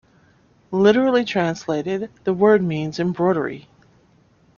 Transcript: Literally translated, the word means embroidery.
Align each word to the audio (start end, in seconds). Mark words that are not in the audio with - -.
Literally 0.71 1.23
translated, 1.23 2.09
the 2.23 2.33
word 2.33 2.63
means 2.63 2.99
embroidery. 2.99 3.67